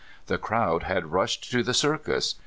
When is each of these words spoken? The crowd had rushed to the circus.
The 0.25 0.39
crowd 0.39 0.81
had 0.81 1.11
rushed 1.11 1.51
to 1.51 1.61
the 1.61 1.75
circus. 1.75 2.33